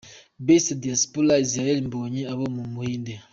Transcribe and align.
Best 0.45 0.67
Diaspora: 0.81 1.33
Israel 1.45 1.77
Mbonyi 1.87 2.21
uba 2.33 2.45
mu 2.55 2.63
Buhinde. 2.73 3.13